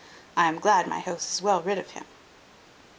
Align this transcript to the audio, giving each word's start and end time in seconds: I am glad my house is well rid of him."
I 0.35 0.47
am 0.47 0.57
glad 0.57 0.87
my 0.87 0.99
house 0.99 1.31
is 1.31 1.43
well 1.43 1.61
rid 1.61 1.77
of 1.77 1.91
him." 1.91 2.05